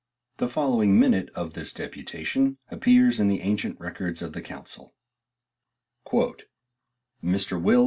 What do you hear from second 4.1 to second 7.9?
of the council. "Mr. Will.